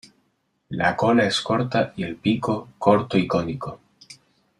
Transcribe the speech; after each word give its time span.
La 0.71 0.95
cola 0.95 1.27
es 1.27 1.41
corta 1.41 1.93
y 1.95 2.01
el 2.01 2.15
pico, 2.15 2.69
corto 2.79 3.19
y 3.19 3.27
cónico. 3.27 3.79